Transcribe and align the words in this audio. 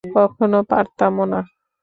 কখনো 0.15 0.59
পারতামও 0.69 1.25
না। 1.31 1.39